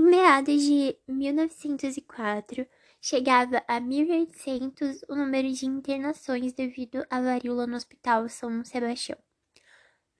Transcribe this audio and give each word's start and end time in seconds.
Em 0.00 0.02
meados 0.02 0.62
de 0.62 0.96
1904, 1.06 2.66
chegava 3.02 3.62
a 3.68 3.78
1.800 3.78 5.02
o 5.06 5.14
número 5.14 5.52
de 5.52 5.66
internações 5.66 6.54
devido 6.54 7.04
à 7.10 7.20
varíola 7.20 7.66
no 7.66 7.76
Hospital 7.76 8.26
São 8.30 8.64
Sebastião. 8.64 9.18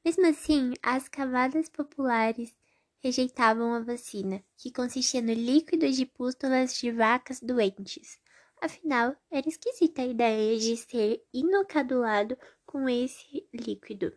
Mesmo 0.04 0.27
assim, 0.27 0.74
as 0.82 1.08
camadas 1.08 1.71
populares 1.71 2.54
rejeitavam 2.98 3.72
a 3.72 3.80
vacina, 3.80 4.45
que 4.58 4.70
consistia 4.70 5.22
no 5.22 5.32
líquido 5.32 5.90
de 5.90 6.04
pústulas 6.04 6.74
de 6.74 6.92
vacas 6.92 7.40
doentes. 7.40 8.20
Afinal, 8.60 9.16
era 9.30 9.48
esquisita 9.48 10.02
a 10.02 10.06
ideia 10.06 10.58
de 10.58 10.76
ser 10.76 11.24
inoculado 11.32 12.36
com 12.66 12.86
esse 12.86 13.48
líquido. 13.50 14.12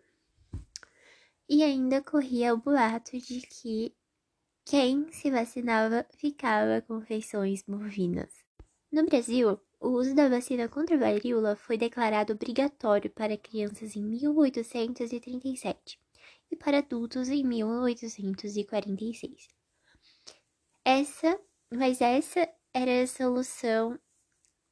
E 1.48 1.64
ainda 1.64 2.02
corria 2.02 2.54
o 2.54 2.58
boato 2.58 3.18
de 3.18 3.40
que 3.40 3.96
quem 4.66 5.12
se 5.12 5.30
vacinava 5.30 6.06
ficava 6.18 6.82
com 6.82 7.02
feições 7.02 7.62
bovinas. 7.64 8.32
No 8.92 9.06
Brasil, 9.06 9.60
o 9.80 9.90
uso 9.90 10.16
da 10.16 10.28
vacina 10.30 10.70
contra 10.70 10.96
a 10.96 11.00
varíola 11.00 11.56
foi 11.56 11.78
declarado 11.78 12.34
obrigatório 12.34 13.10
para 13.10 13.38
crianças 13.38 13.96
em 13.96 14.04
1837 14.04 16.00
e 16.50 16.56
para 16.56 16.78
adultos 16.78 17.30
em 17.30 17.44
1846. 17.44 19.48
Essa, 20.86 21.40
mas 21.72 22.02
essa 22.02 22.48
era 22.74 23.04
a 23.04 23.08
solução 23.08 24.00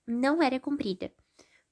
não 0.08 0.42
era 0.42 0.60
cumprida, 0.60 1.12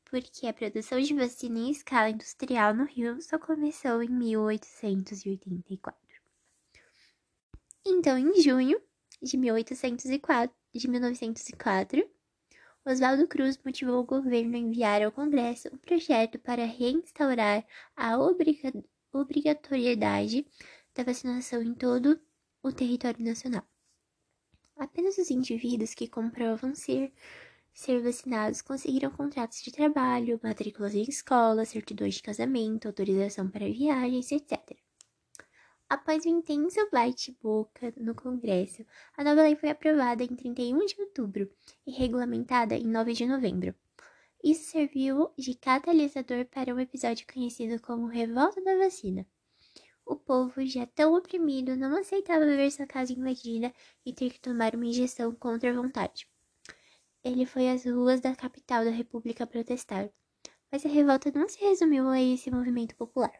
porque 0.05 0.45
a 0.47 0.53
produção 0.53 0.99
de 0.99 1.13
vacina 1.13 1.59
em 1.59 1.71
escala 1.71 2.09
industrial 2.09 2.73
no 2.73 2.85
Rio 2.85 3.21
só 3.21 3.37
começou 3.37 4.03
em 4.03 4.09
1884. 4.09 6.08
Então, 7.99 8.17
em 8.17 8.41
junho 8.41 8.81
de 9.21 9.35
1804, 9.35 10.55
de 10.73 10.87
1904, 10.87 12.09
Oswaldo 12.85 13.27
Cruz 13.27 13.59
motivou 13.61 13.99
o 13.99 14.05
governo 14.05 14.55
a 14.55 14.57
enviar 14.57 15.01
ao 15.01 15.11
Congresso 15.11 15.67
um 15.67 15.77
projeto 15.77 16.39
para 16.39 16.63
reinstaurar 16.63 17.67
a 17.97 18.17
obrigatoriedade 19.11 20.47
da 20.95 21.03
vacinação 21.03 21.61
em 21.61 21.73
todo 21.73 22.17
o 22.63 22.71
território 22.71 23.21
nacional. 23.21 23.67
Apenas 24.77 25.17
os 25.17 25.29
indivíduos 25.29 25.93
que 25.93 26.07
comprovam 26.07 26.73
ser 26.73 27.11
ser 27.73 28.01
vacinados 28.01 28.61
conseguiram 28.61 29.11
contratos 29.11 29.61
de 29.61 29.73
trabalho, 29.73 30.39
matrículas 30.41 30.95
em 30.95 31.01
escolas, 31.01 31.67
certidões 31.67 32.15
de 32.15 32.23
casamento, 32.23 32.87
autorização 32.87 33.49
para 33.49 33.65
viagens, 33.65 34.31
etc. 34.31 34.78
Após 35.89 36.23
um 36.23 36.29
intenso 36.29 36.87
bate-boca 36.91 37.91
no 37.97 38.13
Congresso, 38.13 38.85
a 39.17 39.23
nova 39.23 39.41
lei 39.41 39.55
foi 39.55 39.69
aprovada 39.69 40.23
em 40.23 40.35
31 40.35 40.85
de 40.85 41.01
outubro 41.01 41.49
e 41.83 41.91
regulamentada 41.91 42.75
em 42.75 42.85
9 42.85 43.13
de 43.13 43.25
novembro. 43.25 43.73
Isso 44.43 44.69
serviu 44.69 45.31
de 45.35 45.55
catalisador 45.55 46.45
para 46.45 46.75
um 46.75 46.79
episódio 46.79 47.25
conhecido 47.25 47.81
como 47.81 48.05
Revolta 48.05 48.61
da 48.63 48.77
Vacina. 48.77 49.25
O 50.05 50.15
povo, 50.15 50.63
já 50.63 50.85
tão 50.85 51.15
oprimido, 51.15 51.75
não 51.75 51.97
aceitava 51.97 52.45
ver 52.45 52.69
sua 52.71 52.85
casa 52.85 53.11
invadida 53.11 53.73
e 54.05 54.13
ter 54.13 54.29
que 54.29 54.39
tomar 54.39 54.75
uma 54.75 54.85
injeção 54.85 55.33
contra 55.33 55.71
a 55.71 55.73
vontade. 55.73 56.29
Ele 57.23 57.47
foi 57.47 57.67
às 57.67 57.83
ruas 57.85 58.21
da 58.21 58.35
capital 58.35 58.85
da 58.85 58.91
República 58.91 59.47
protestar, 59.47 60.11
mas 60.71 60.85
a 60.85 60.89
revolta 60.89 61.31
não 61.31 61.49
se 61.49 61.59
resumiu 61.59 62.07
a 62.09 62.21
esse 62.21 62.51
movimento 62.51 62.95
popular. 62.95 63.33